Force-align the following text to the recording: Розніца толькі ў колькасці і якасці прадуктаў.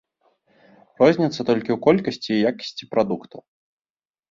Розніца 1.01 1.39
толькі 1.51 1.71
ў 1.77 1.79
колькасці 1.85 2.31
і 2.39 2.41
якасці 2.55 2.91
прадуктаў. 2.95 3.41